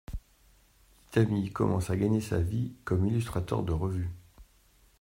[1.09, 4.09] Itami commence à gagner sa vie comme illustrateur de revues.